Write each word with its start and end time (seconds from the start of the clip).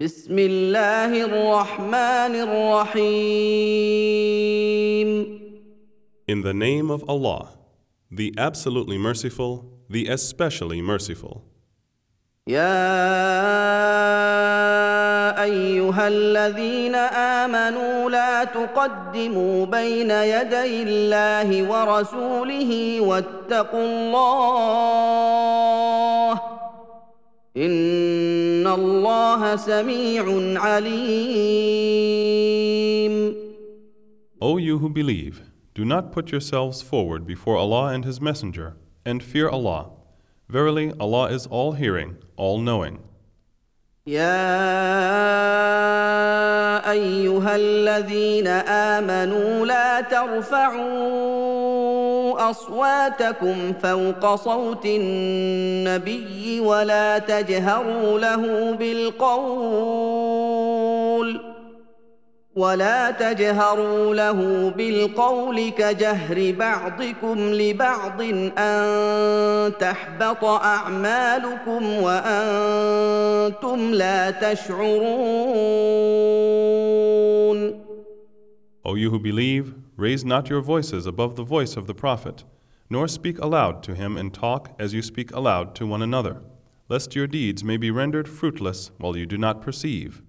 بسم 0.00 0.38
الله 0.38 1.24
الرحمن 1.26 2.34
الرحيم 2.46 3.48
In 6.28 6.42
the 6.42 6.54
name 6.54 6.88
of 6.90 7.02
Allah, 7.08 7.48
the 8.08 8.32
absolutely 8.38 8.96
merciful, 8.96 9.64
the 9.90 10.06
especially 10.06 10.80
merciful. 10.82 11.42
يا 12.46 12.78
ايها 15.42 16.08
الذين 16.08 16.94
امنوا 16.94 18.10
لا 18.10 18.44
تقدموا 18.44 19.66
بين 19.66 20.10
يدي 20.10 20.82
الله 20.82 21.62
ورسوله 21.70 23.00
واتقوا 23.00 23.84
الله 23.84 25.38
ان 27.56 27.70
الله 28.67 29.55
سميع 29.55 30.25
عليم 30.61 32.03
O 34.41 34.57
you 34.57 34.79
who 34.79 34.89
believe, 34.89 35.41
do 35.73 35.85
not 35.85 36.11
put 36.11 36.31
yourselves 36.31 36.81
forward 36.81 37.25
before 37.25 37.55
Allah 37.57 37.93
and 37.93 38.03
His 38.05 38.19
Messenger, 38.19 38.75
and 39.05 39.23
fear 39.23 39.47
Allah. 39.49 39.91
Verily, 40.49 40.91
Allah 40.99 41.25
is 41.31 41.47
all 41.47 41.71
hearing, 41.71 42.17
all 42.35 42.59
knowing. 42.59 42.99
يا 44.07 44.51
ايها 46.91 47.55
الذين 47.55 48.47
امنوا 48.47 49.65
لا 49.65 50.01
ترفعوا 50.01 51.33
أصواتكم 52.36 53.72
فوق 53.82 54.34
صوت 54.34 54.86
النبي 54.86 56.60
ولا 56.60 57.18
تجهروا 57.18 58.18
له 58.18 58.72
بالقول 58.72 60.38
ولا 62.58 63.10
تجهروا 63.10 64.14
له 64.14 64.72
بالقول 64.76 65.70
كجهر 65.70 66.54
بعضكم 66.58 67.38
لبعض 67.38 68.22
أن 68.58 69.72
تحبط 69.80 70.44
أعمالكم 70.44 72.02
وأنتم 72.02 73.90
لا 73.94 74.30
تشعرون 74.30 75.68
O 78.87 78.95
you 78.95 79.09
who 79.11 79.19
believe, 79.19 79.75
raise 79.95 80.25
not 80.25 80.49
your 80.49 80.61
voices 80.61 81.05
above 81.05 81.35
the 81.35 81.43
voice 81.43 81.77
of 81.77 81.87
the 81.87 81.93
Prophet, 81.93 82.43
nor 82.89 83.07
speak 83.07 83.39
aloud 83.39 83.81
to 83.83 83.95
him 83.95 84.17
and 84.17 84.33
talk 84.33 84.75
as 84.77 84.93
you 84.93 85.01
speak 85.01 85.31
aloud 85.31 85.73
to 85.75 85.87
one 85.87 86.01
another, 86.01 86.41
lest 86.89 87.15
your 87.15 87.27
deeds 87.27 87.63
may 87.63 87.77
be 87.77 87.91
rendered 87.91 88.27
fruitless 88.27 88.91
while 88.97 89.15
you 89.15 89.25
do 89.25 89.37
not 89.37 89.61
perceive. 89.61 90.21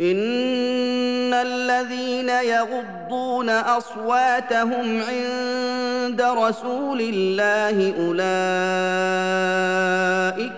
ان 0.00 1.34
الذين 1.34 2.28
يغضون 2.28 3.50
اصواتهم 3.50 5.02
عند 5.02 6.22
رسول 6.22 7.00
الله 7.00 7.94
اولئك 8.06 8.20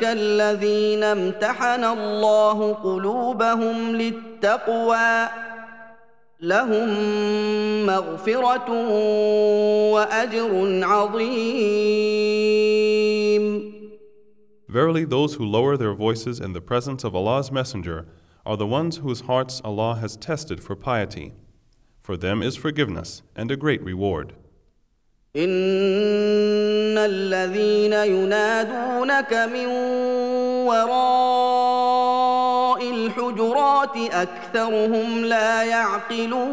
الذين 0.04 1.04
امتحن 1.04 1.84
الله 1.84 2.74
قلوبهم 2.74 3.96
للتقوى 3.96 5.28
لهم 6.40 6.88
مغفره 7.86 8.70
واجر 9.92 10.84
عظيم 10.84 12.22
Verily, 14.68 15.04
those 15.04 15.34
who 15.34 15.44
lower 15.44 15.76
their 15.76 15.92
voices 15.92 16.40
in 16.40 16.54
the 16.54 16.62
presence 16.62 17.04
of 17.04 17.14
Allah's 17.14 17.52
Messenger 17.52 18.06
are 18.46 18.56
the 18.56 18.66
ones 18.66 18.96
whose 18.96 19.20
hearts 19.22 19.60
Allah 19.62 19.96
has 19.96 20.16
tested 20.16 20.62
for 20.62 20.74
piety. 20.74 21.34
For 22.00 22.16
them 22.16 22.42
is 22.42 22.56
forgiveness 22.56 23.22
and 23.36 23.50
a 23.50 23.56
great 23.56 23.82
reward. 23.82 24.32
ان 25.36 26.98
الذين 26.98 27.92
ينادونك 27.92 29.32
من 29.32 29.66
وراء 30.66 31.95
الحجرات 33.07 33.97
اكثرهم 33.97 35.25
لا 35.25 35.63
يعقلون 35.63 36.47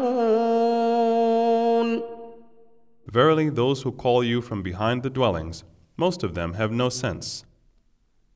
Verily, 3.07 3.49
those 3.49 3.83
who 3.83 3.91
call 3.91 4.23
you 4.23 4.41
from 4.41 4.61
behind 4.61 5.01
the 5.03 5.09
dwellings, 5.09 5.63
most 5.95 6.21
of 6.23 6.33
them 6.33 6.53
have 6.53 6.71
no 6.71 6.89
sense. 6.89 7.45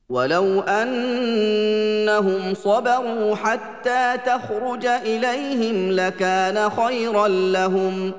ولو 0.08 0.60
انهم 0.60 2.54
صبروا 2.54 3.34
حتى 3.34 4.18
تخرج 4.26 4.86
اليهم 4.86 5.92
لكان 5.92 6.70
خيرا 6.70 7.28
لهم 7.28 8.12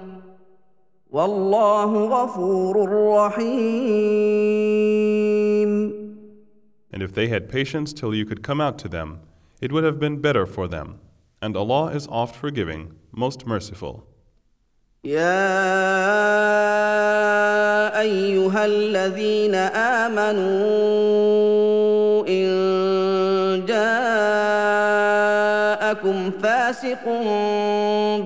والله 1.10 2.06
غفور 2.06 2.90
رحيم 3.18 4.52
And 6.94 7.02
if 7.02 7.14
they 7.14 7.28
had 7.30 7.50
patience 7.50 7.94
till 7.94 8.14
you 8.14 8.26
could 8.26 8.44
come 8.44 8.60
out 8.62 8.78
to 8.80 8.90
them, 8.90 9.20
it 9.61 9.73
would 9.73 9.85
have 9.85 9.99
been 9.99 10.21
better 10.21 10.47
for 10.47 10.69
them. 10.69 11.01
And 11.41 11.57
Allah 11.57 11.87
is 11.89 12.07
oft 12.09 12.37
forgiving, 12.37 12.95
most 13.13 13.47
merciful. 13.47 14.07
يا 15.05 15.47
ايها 18.01 18.65
الذين 18.67 19.55
امنوا 20.05 20.67
ان 22.29 23.67
جاءكم 25.87 26.31
فاسق 26.43 27.05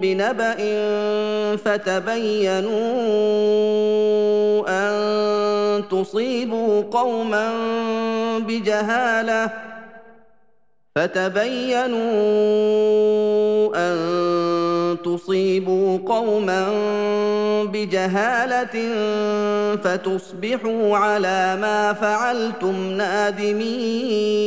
بنبأ 0.01 0.57
فتبينوا 1.57 3.01
ان 4.69 4.93
تصيبوا 5.89 6.83
قوما 6.83 7.51
بجهاله 8.39 9.51
فتبينوا 10.97 12.01
ان 13.77 14.97
تصيبوا 15.03 15.99
قوما 15.99 16.69
بجهاله 17.65 18.97
فتصبحوا 19.77 20.97
على 20.97 21.57
ما 21.61 21.93
فعلتم 21.93 22.91
نادمين 22.91 24.41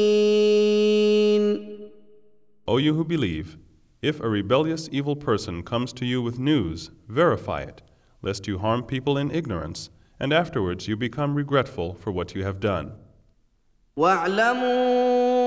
O 2.65 2.77
you 2.77 2.93
who 2.93 3.03
believe, 3.03 3.57
if 4.01 4.19
a 4.21 4.29
rebellious 4.29 4.87
evil 4.91 5.15
person 5.15 5.63
comes 5.63 5.91
to 5.93 6.05
you 6.05 6.21
with 6.21 6.39
news, 6.39 6.91
verify 7.09 7.61
it, 7.61 7.81
lest 8.21 8.47
you 8.47 8.57
harm 8.57 8.83
people 8.83 9.17
in 9.17 9.31
ignorance, 9.31 9.89
and 10.19 10.31
afterwards 10.33 10.87
you 10.87 10.95
become 10.95 11.35
regretful 11.35 11.93
for 11.93 12.11
what 12.11 12.33
you 12.35 12.43
have 12.43 12.59
done. 12.59 12.91
واعلموا 13.97 15.46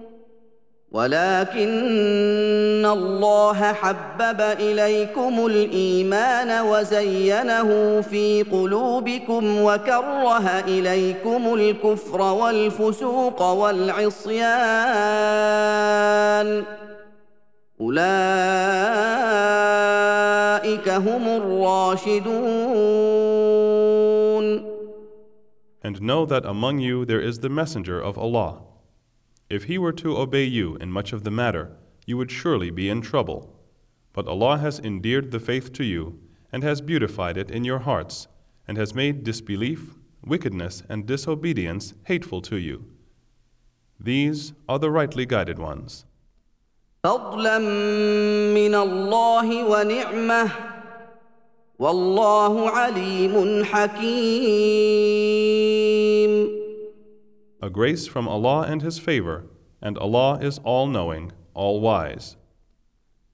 ولكن 0.91 2.85
الله 2.85 3.73
حبب 3.73 4.41
إليكم 4.41 5.45
الإيمان 5.45 6.65
وزينه 6.67 8.01
في 8.01 8.43
قلوبكم 8.43 9.61
وكره 9.61 10.59
إليكم 10.59 11.53
الكفر 11.53 12.21
والفسوق 12.21 13.41
والعصيان 13.41 14.41
أولئك 17.81 18.11
هم 20.89 21.27
الراشدون 21.27 22.31
And 25.83 25.99
know 26.01 26.25
that 26.27 26.45
among 26.45 26.77
you 26.79 27.05
there 27.05 27.21
is 27.21 27.39
the 27.39 27.49
messenger 27.49 27.99
of 27.99 28.15
Allah. 28.17 28.61
If 29.50 29.64
he 29.64 29.78
were 29.78 29.92
to 29.92 30.16
obey 30.16 30.44
you 30.44 30.76
in 30.76 30.90
much 30.90 31.12
of 31.12 31.22
the 31.24 31.30
matter, 31.30 31.76
you 32.06 32.16
would 32.16 32.30
surely 32.30 32.70
be 32.70 32.88
in 32.88 33.00
trouble. 33.00 33.54
But 34.12 34.26
Allah 34.26 34.58
has 34.58 34.78
endeared 34.80 35.30
the 35.30 35.40
faith 35.40 35.72
to 35.74 35.84
you, 35.84 36.18
and 36.52 36.62
has 36.62 36.80
beautified 36.80 37.36
it 37.36 37.50
in 37.50 37.64
your 37.64 37.80
hearts, 37.80 38.28
and 38.66 38.76
has 38.78 38.94
made 38.94 39.24
disbelief, 39.24 39.94
wickedness, 40.24 40.82
and 40.88 41.06
disobedience 41.06 41.94
hateful 42.04 42.40
to 42.42 42.56
you. 42.56 42.86
These 44.00 44.52
are 44.68 44.78
the 44.78 44.90
rightly 44.90 45.26
guided 45.26 45.58
ones. 45.58 46.04
فضلا 47.04 47.58
من 48.54 48.74
الله 48.74 49.64
ونعمه 49.64 50.50
والله 51.78 52.70
عليم 52.70 53.64
حكيم 53.64 55.06
grace 57.70 58.06
from 58.06 58.28
Allah 58.28 58.62
and 58.68 58.82
His 58.82 58.98
favor, 58.98 59.46
and 59.82 59.98
Allah 59.98 60.38
is 60.40 60.58
all 60.64 60.86
knowing, 60.86 61.32
all 61.54 61.80
wise. 61.80 62.36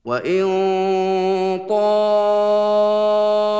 وان 0.05 0.45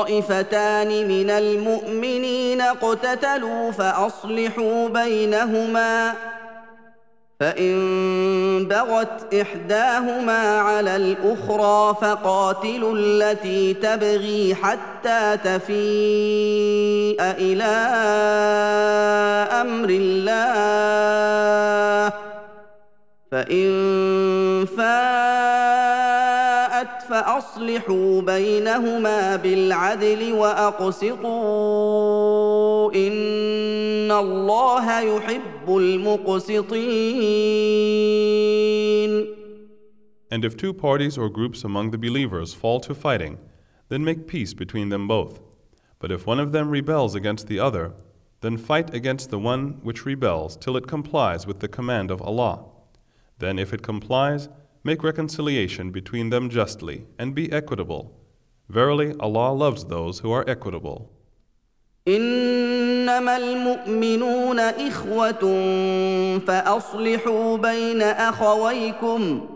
طائفتان 0.04 1.08
من 1.08 1.30
المؤمنين 1.30 2.60
اقتتلوا 2.60 3.70
فاصلحوا 3.70 4.88
بينهما 4.88 6.14
فإن 7.39 8.67
بغت 8.69 9.33
إحداهما 9.33 10.59
على 10.59 10.95
الأخرى 10.95 11.95
فقاتلوا 12.01 12.95
التي 12.95 13.73
تبغي 13.73 14.55
حتى 14.55 15.37
تفيء 15.43 17.21
إلى 17.21 17.63
أمر 19.61 19.89
الله. 19.89 20.29
فإن 23.31 23.69
فاءت 24.77 25.69
فأصلحوا 27.09 28.21
بينهما 28.21 29.35
بالعدل 29.35 30.33
وأقسطوا 30.33 31.69
ان 34.08 34.10
الله 34.10 35.00
يحب 35.00 35.68
المقسطين 35.68 37.04
And 40.30 40.44
if 40.44 40.56
two 40.56 40.72
parties 40.72 41.18
or 41.18 41.28
groups 41.28 41.62
among 41.64 41.90
the 41.90 41.98
believers 41.98 42.54
fall 42.54 42.80
to 42.80 42.94
fighting, 42.94 43.38
then 43.88 44.02
make 44.04 44.26
peace 44.26 44.52
between 44.54 44.88
them 44.88 45.06
both. 45.06 45.38
But 46.00 46.10
if 46.10 46.26
one 46.26 46.40
of 46.40 46.50
them 46.50 46.70
rebels 46.70 47.14
against 47.14 47.46
the 47.46 47.60
other, 47.60 47.92
then 48.40 48.56
fight 48.56 48.92
against 48.92 49.30
the 49.30 49.38
one 49.38 49.78
which 49.82 50.04
rebels 50.04 50.56
till 50.56 50.76
it 50.76 50.88
complies 50.88 51.46
with 51.46 51.60
the 51.60 51.68
command 51.68 52.10
of 52.10 52.20
Allah. 52.20 52.64
Then, 53.38 53.58
if 53.58 53.72
it 53.72 53.82
complies, 53.82 54.48
make 54.82 55.04
reconciliation 55.04 55.90
between 55.90 56.30
them 56.30 56.50
justly 56.50 57.06
and 57.18 57.34
be 57.34 57.52
equitable. 57.52 58.04
Verily, 58.68 59.14
Allah 59.20 59.52
loves 59.52 59.84
those 59.84 60.18
who 60.20 60.32
are 60.32 60.48
equitable. 60.48 61.10
انما 62.15 63.37
المؤمنون 63.37 64.59
اخوه 64.59 65.43
فاصلحوا 66.47 67.57
بين 67.57 68.01
اخويكم 68.01 69.47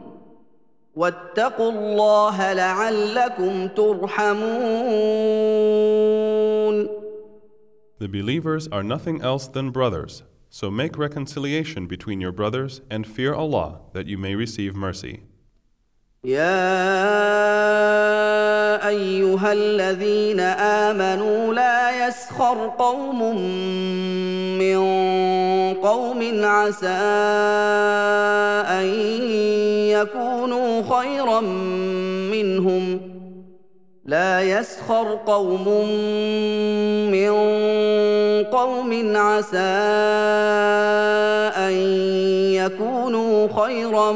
واتقوا 0.95 1.71
الله 1.71 2.53
لعلكم 2.53 3.67
ترحمون 3.67 5.33
The 7.99 8.07
believers 8.07 8.67
are 8.67 8.83
nothing 8.83 9.21
else 9.21 9.47
than 9.47 9.71
brothers, 9.71 10.23
so 10.49 10.69
make 10.69 10.97
reconciliation 10.97 11.87
between 11.87 12.19
your 12.19 12.33
brothers 12.33 12.81
and 12.89 13.07
fear 13.07 13.33
Allah 13.33 13.79
that 13.93 14.07
you 14.07 14.17
may 14.17 14.35
receive 14.35 14.75
mercy. 14.75 15.21
يا 16.23 18.22
أيها 18.87 19.53
الذين 19.53 20.39
آمنوا 20.89 21.53
لا 21.53 22.07
يسخر 22.07 22.71
قوم 22.79 23.37
من 24.59 24.77
قوم 25.73 26.21
عسى 26.43 26.87
أن 28.79 28.85
يكونوا 29.89 30.81
خيرا 30.97 31.41
منهم. 32.31 33.13
لا 34.05 34.41
يسخر 34.41 35.19
قوم 35.25 35.67
من 37.11 37.33
قوم 38.43 38.91
عسى 39.15 39.57
أن 41.67 41.73
يكونوا 42.53 43.47
خيرا 43.63 44.11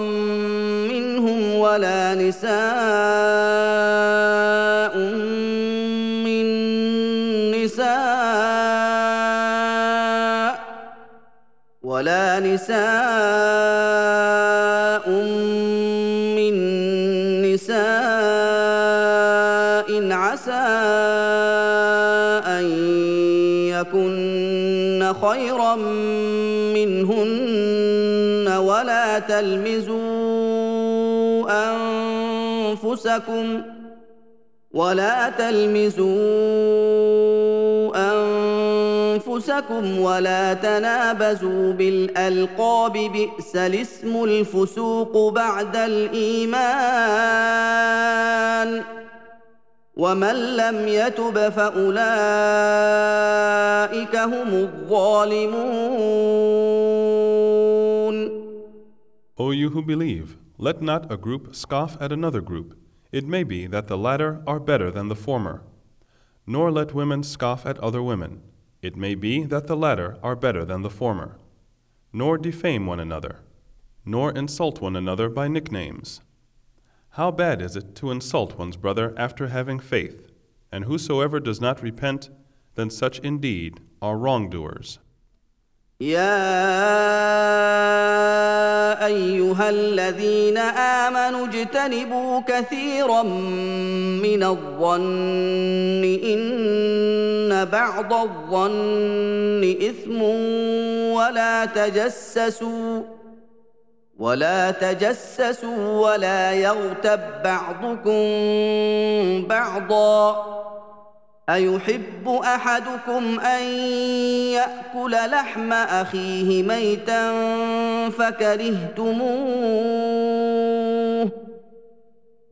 منهم 0.91 1.55
ولا 1.55 2.15
نساء 2.15 3.96
ولا 11.87 12.39
نساء 12.39 12.77
من 16.35 16.53
نساء 17.47 17.77
عسى 20.11 20.67
أن 22.59 22.65
يكن 23.71 25.13
خيرا 25.21 25.75
منهن 26.75 28.47
ولا 28.57 29.19
تلمزوا 29.19 29.97
أنفسكم 31.71 33.61
ولا 34.71 35.29
تلمزوا 35.29 36.07
انفسكم 39.37 39.99
ولا 39.99 40.53
تنابزوا 40.53 41.73
بالالقاب 41.73 42.93
بئس 42.93 43.55
الاسم 43.55 44.23
الفسوق 44.23 45.33
بعد 45.33 45.75
الايمان 45.75 46.87
ومن 49.95 50.35
لم 50.57 50.87
يتب 50.87 51.49
فاولئك 51.49 51.75
هم 54.15 54.53
الظالمون 54.53 55.97
O 59.39 59.51
you 59.51 59.69
who 59.69 59.83
believe, 59.83 60.35
let 60.57 60.81
not 60.81 61.11
a 61.11 61.17
group 61.17 61.55
scoff 61.55 61.95
at 62.01 62.11
another 62.11 62.41
group. 62.41 62.75
It 63.11 63.27
may 63.27 63.43
be 63.43 63.67
that 63.67 63.85
the 63.87 63.97
latter 63.97 64.41
are 64.47 64.59
better 64.59 64.89
than 64.89 65.09
the 65.09 65.15
former. 65.25 65.61
Nor 66.47 66.71
let 66.71 66.95
women 66.95 67.21
scoff 67.21 67.67
at 67.67 67.77
other 67.77 68.01
women. 68.01 68.41
It 68.82 68.96
may 68.96 69.14
be 69.14 69.44
that 69.44 69.66
the 69.66 69.76
latter 69.76 70.18
are 70.22 70.34
better 70.36 70.64
than 70.64 70.82
the 70.82 70.90
former. 70.90 71.36
Nor 72.12 72.38
defame 72.38 72.86
one 72.86 73.00
another. 73.00 73.36
Nor 74.04 74.32
insult 74.32 74.80
one 74.80 74.96
another 74.96 75.28
by 75.28 75.48
nicknames. 75.48 76.20
How 77.10 77.30
bad 77.30 77.62
is 77.62 77.76
it 77.76 77.94
to 77.96 78.10
insult 78.10 78.58
one's 78.58 78.76
brother 78.76 79.14
after 79.16 79.48
having 79.48 79.78
faith? 79.78 80.30
And 80.72 80.86
whosoever 80.86 81.38
does 81.40 81.60
not 81.60 81.82
repent, 81.82 82.30
then 82.74 82.90
such 82.90 83.18
indeed 83.18 83.80
are 84.00 84.16
wrongdoers. 84.16 84.98
يا 86.00 86.42
ايها 89.06 89.70
الذين 89.70 90.58
امنوا 90.58 91.46
اجتنبوا 91.46 92.40
كثيرا 92.40 93.22
من 94.22 94.42
الظن 94.42 96.04
ان 96.04 96.40
بعض 97.65 98.13
الظن 98.13 99.75
إثم 99.89 100.21
ولا 101.11 101.65
تجسسوا 101.65 103.01
ولا 104.19 104.71
تجسسوا 104.71 106.09
ولا 106.09 106.53
يغتب 106.53 107.19
بعضكم 107.43 108.21
بعضا. 109.47 110.57
أيحب 111.49 112.27
أحدكم 112.43 113.39
أن 113.39 113.63
يأكل 114.53 115.11
لحم 115.11 115.73
أخيه 115.73 116.63
ميتا 116.63 117.31
فكرهتموه؟ 118.09 119.07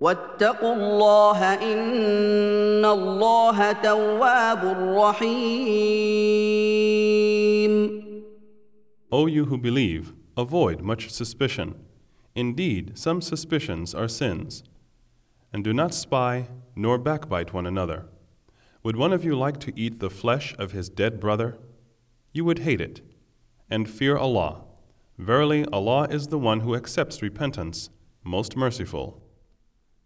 واتقوا 0.05 0.75
الله 0.75 1.55
ان 1.55 2.85
الله 2.85 3.73
تواب 3.73 4.65
رحيم 4.99 6.51
O 9.13 9.27
you 9.27 9.47
who 9.47 9.59
believe, 9.59 10.15
avoid 10.37 10.83
much 10.83 11.11
suspicion. 11.11 11.75
Indeed, 12.35 12.97
some 12.97 13.21
suspicions 13.21 13.93
are 13.93 14.07
sins. 14.07 14.63
And 15.53 15.65
do 15.65 15.73
not 15.73 15.93
spy 15.93 16.47
nor 16.77 16.97
backbite 16.97 17.53
one 17.53 17.67
another. 17.67 18.07
Would 18.85 18.97
one 18.97 19.13
of 19.13 19.25
you 19.25 19.37
like 19.37 19.59
to 19.61 19.73
eat 19.79 19.99
the 19.99 20.09
flesh 20.09 20.55
of 20.59 20.71
his 20.73 20.89
dead 20.89 21.19
brother? 21.19 21.59
You 22.33 22.45
would 22.45 22.61
hate 22.61 22.81
it. 22.81 23.03
And 23.69 23.91
fear 23.91 24.17
Allah. 24.17 24.63
Verily, 25.19 25.67
Allah 25.73 26.07
is 26.09 26.29
the 26.29 26.39
one 26.39 26.61
who 26.61 26.75
accepts 26.75 27.21
repentance, 27.21 27.91
most 28.25 28.57
merciful. 28.57 29.21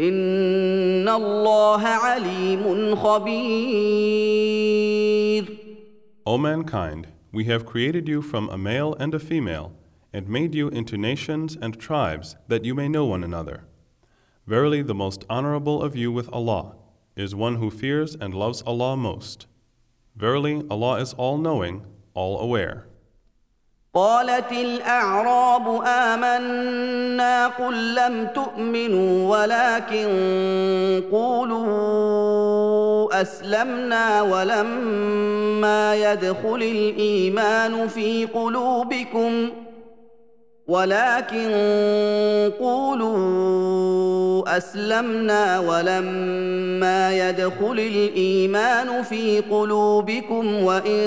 ان 0.00 1.08
الله 1.08 1.82
عليم 1.82 2.94
خبير 2.96 4.36
O 6.26 6.36
mankind, 6.36 7.06
we 7.32 7.44
have 7.44 7.64
created 7.64 8.08
you 8.08 8.20
from 8.20 8.48
a 8.50 8.58
male 8.58 8.96
and 8.98 9.14
a 9.14 9.20
female, 9.20 9.72
and 10.12 10.28
made 10.28 10.54
you 10.54 10.68
into 10.68 10.96
nations 10.96 11.56
and 11.62 11.78
tribes 11.78 12.36
that 12.48 12.64
you 12.64 12.74
may 12.74 12.88
know 12.88 13.04
one 13.04 13.22
another. 13.22 13.64
Verily, 14.46 14.82
the 14.82 14.94
most 14.94 15.24
honorable 15.30 15.82
of 15.82 15.94
you 15.94 16.10
with 16.10 16.28
Allah 16.32 16.74
is 17.16 17.34
one 17.34 17.56
who 17.56 17.70
fears 17.70 18.16
and 18.20 18.34
loves 18.34 18.62
Allah 18.62 18.96
most. 18.96 19.46
Verily, 20.16 20.64
Allah 20.70 21.00
is 21.00 21.14
all 21.14 21.38
knowing, 21.38 21.86
all 22.14 22.38
aware. 22.40 22.86
قالت 23.95 24.51
الأعراب 24.51 25.81
آمنا 25.85 27.47
قل 27.47 27.95
لم 27.95 28.27
تؤمنوا 28.35 29.37
ولكن 29.37 30.07
قولوا 31.11 32.41
أسلمنا 33.21 34.21
ولما 34.21 35.95
يدخل 35.95 36.55
الإيمان 36.55 37.87
في 37.87 38.25
قلوبكم 38.25 39.49
ولكن 40.71 41.51
قولوا 42.59 44.57
أسلمنا 44.57 45.59
ولما 45.59 47.29
يدخل 47.29 47.79
الإيمان 47.79 49.03
في 49.03 49.39
قلوبكم 49.39 50.63
وإن 50.63 51.01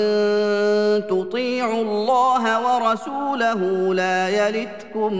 تطيعوا 1.09 1.81
الله 1.81 2.43
ورسوله 2.65 3.93
لا 3.93 4.29
يلتكم 4.29 5.13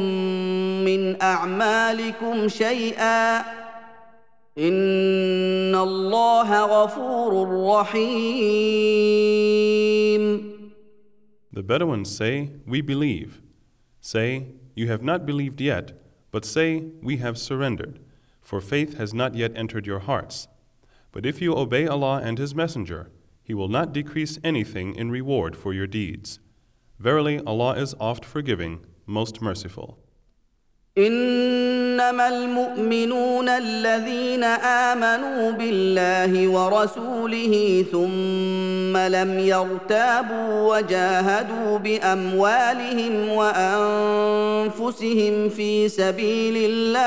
من 0.85 1.21
أعمالكم 1.21 2.47
شيئا 2.47 3.37
إن 4.57 5.75
الله 5.75 6.65
غفور 6.65 7.31
رحيم 7.79 9.15
The 11.57 11.63
Bedouins 11.63 12.09
say, 12.13 12.49
We 12.67 12.81
believe. 12.81 13.44
Say, 14.05 14.49
You 14.75 14.87
have 14.89 15.01
not 15.01 15.25
believed 15.25 15.59
yet, 15.59 15.99
but 16.29 16.45
say, 16.45 16.91
We 17.01 17.17
have 17.17 17.39
surrendered, 17.39 17.97
for 18.39 18.61
faith 18.61 18.97
has 18.97 19.15
not 19.15 19.33
yet 19.33 19.51
entered 19.55 19.87
your 19.87 19.97
hearts. 19.97 20.47
But 21.11 21.25
if 21.25 21.41
you 21.41 21.55
obey 21.57 21.87
Allah 21.87 22.21
and 22.23 22.37
His 22.37 22.53
Messenger, 22.53 23.09
He 23.41 23.55
will 23.55 23.67
not 23.67 23.93
decrease 23.93 24.37
anything 24.43 24.93
in 24.93 25.09
reward 25.09 25.55
for 25.55 25.73
your 25.73 25.87
deeds. 25.87 26.37
Verily, 26.99 27.39
Allah 27.47 27.77
is 27.77 27.95
oft 27.99 28.23
forgiving, 28.23 28.85
most 29.07 29.41
merciful. 29.41 29.97
إنما 31.95 32.27
المؤمنون 32.27 33.49
الذين 33.49 34.43
آمنوا 34.43 35.51
بالله 35.51 36.47
ورسوله 36.47 37.85
ثم 37.91 38.97
لم 38.97 39.39
يرتابوا 39.39 40.75
وجاهدوا 40.75 41.77
بأموالهم 41.77 43.29
وأنفسهم 43.29 44.69
في 45.49 45.89
سبيل 45.89 46.71
الله 46.71 47.03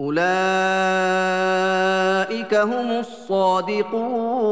أولئك 0.00 0.24
هم 2.54 2.90
الصادقون. 3.04 4.46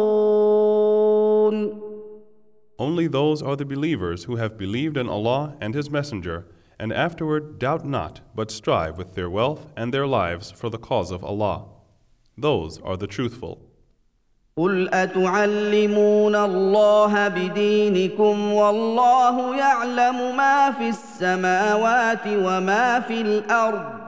Only 2.76 3.06
those 3.06 3.40
are 3.40 3.56
the 3.56 3.64
believers 3.64 4.24
who 4.24 4.36
have 4.36 4.58
believed 4.58 4.98
in 4.98 5.08
Allah 5.08 5.54
and 5.60 5.74
His 5.74 5.88
Messenger, 5.90 6.44
and 6.79 6.93
afterward 6.93 7.59
doubt 7.59 7.85
not, 7.85 8.21
but 8.33 8.49
strive 8.49 8.97
with 8.97 9.13
their 9.15 9.29
wealth 9.29 9.67
and 9.75 9.93
their 9.93 10.07
lives 10.07 10.51
for 10.51 10.69
the 10.69 10.77
cause 10.77 11.11
of 11.11 11.23
Allah. 11.23 11.65
Those 12.37 12.79
are 12.81 12.95
the 12.97 13.07
truthful. 13.07 13.69
قل 14.57 14.89
اتعلمون 14.93 16.35
الله 16.35 17.27
بدينكم 17.27 18.51
والله 18.53 19.57
يعلم 19.57 20.37
ما 20.37 20.71
في 20.71 20.89
السماوات 20.89 22.27
وما 22.27 22.99
في 22.99 23.21
الارض 23.21 23.99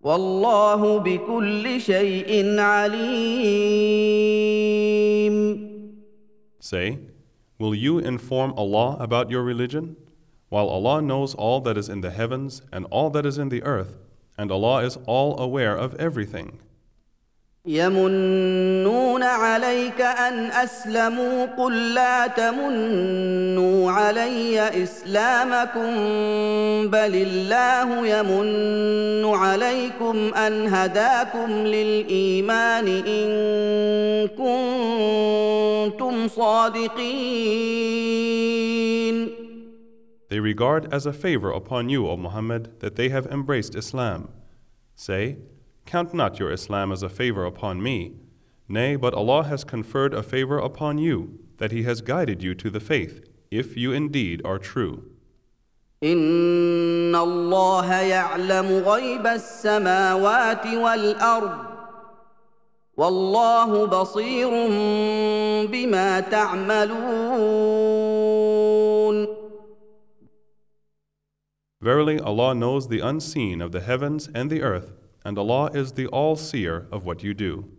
والله 0.00 0.98
بكل 0.98 1.80
شيء 1.80 2.60
عليم 2.60 4.14
Say, 6.60 6.98
Will 7.58 7.74
you 7.74 7.98
inform 7.98 8.54
Allah 8.56 8.96
about 9.00 9.30
your 9.30 9.42
religion? 9.42 9.96
While 10.48 10.68
Allah 10.68 11.02
knows 11.02 11.34
all 11.34 11.60
that 11.62 11.76
is 11.76 11.88
in 11.88 12.00
the 12.00 12.10
heavens 12.10 12.62
and 12.72 12.86
all 12.90 13.10
that 13.10 13.26
is 13.26 13.38
in 13.38 13.48
the 13.48 13.62
earth, 13.62 13.96
and 14.38 14.50
Allah 14.50 14.84
is 14.84 14.98
all 15.06 15.38
aware 15.40 15.76
of 15.76 15.94
everything. 15.96 16.60
يمنون 17.66 19.22
عليك 19.22 20.00
ان 20.00 20.50
اسلموا 20.50 21.46
قل 21.46 21.94
لا 21.94 22.26
تمنوا 22.26 23.92
علي 23.92 24.82
اسلامكم 24.82 25.92
بل 26.88 27.14
الله 27.14 28.06
يمن 28.06 29.24
عليكم 29.24 30.34
ان 30.34 30.68
هداكم 30.68 31.50
للايمان 31.66 32.86
ان 32.88 33.28
كنتم 35.88 36.28
صادقين 36.28 37.94
They 40.28 40.40
regard 40.40 40.92
as 40.92 41.06
a 41.06 41.12
favor 41.12 41.50
upon 41.50 41.88
you, 41.88 42.08
O 42.08 42.16
Muhammad, 42.16 42.80
that 42.80 42.96
they 42.96 43.08
have 43.10 43.26
embraced 43.26 43.74
Islam. 43.74 44.28
Say, 44.94 45.36
Count 45.86 46.14
not 46.14 46.38
your 46.38 46.50
Islam 46.50 46.92
as 46.92 47.02
a 47.02 47.08
favor 47.08 47.44
upon 47.44 47.82
me. 47.82 48.14
Nay, 48.68 48.96
but 48.96 49.14
Allah 49.14 49.44
has 49.44 49.64
conferred 49.64 50.14
a 50.14 50.22
favor 50.22 50.58
upon 50.58 50.98
you, 50.98 51.38
that 51.58 51.72
He 51.72 51.82
has 51.82 52.00
guided 52.00 52.42
you 52.42 52.54
to 52.54 52.70
the 52.70 52.80
faith, 52.80 53.28
if 53.50 53.76
you 53.76 53.92
indeed 53.92 54.40
are 54.44 54.58
true. 54.58 55.04
ان 56.02 57.14
الله 57.14 58.00
يعلم 58.00 58.66
غيب 58.86 59.26
السماوات 59.26 60.66
والارض 60.66 61.74
والله 62.96 63.86
بصير 63.86 64.50
بما 65.66 66.20
تعملون 66.20 67.67
Verily, 71.81 72.19
Allah 72.19 72.53
knows 72.53 72.89
the 72.89 72.99
unseen 72.99 73.61
of 73.61 73.71
the 73.71 73.79
heavens 73.79 74.29
and 74.35 74.49
the 74.49 74.61
earth, 74.61 74.91
and 75.23 75.37
Allah 75.37 75.71
is 75.73 75.93
the 75.93 76.07
all 76.07 76.35
seer 76.35 76.87
of 76.91 77.05
what 77.05 77.23
you 77.23 77.33
do. 77.33 77.71